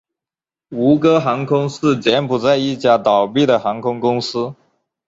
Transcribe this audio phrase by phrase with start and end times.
[0.69, 4.55] 吴哥航空是柬埔寨一家倒闭的航空公司。